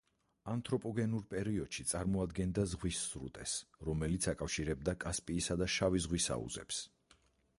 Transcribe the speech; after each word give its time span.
ანთროპოგენურ 0.51 1.25
პერიოდში 1.33 1.85
წარმოადგენდა 1.91 2.63
ზღვის 2.71 3.03
სრუტეს, 3.11 3.53
რომელიც 3.89 4.27
აკავშირებდა 4.33 4.95
კასპიისა 5.05 5.61
და 5.63 5.71
შავი 5.75 6.01
ზღვის 6.07 6.31
აუზებს. 6.39 6.81